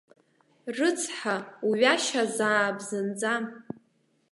[0.77, 1.35] Рыцҳа,
[1.67, 3.35] уҩашьазаап зынӡа.